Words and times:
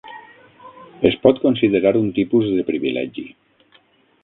Es 1.09 1.17
pot 1.25 1.41
considerar 1.43 1.93
un 2.01 2.09
tipus 2.17 2.51
de 2.57 2.67
privilegi. 2.73 3.27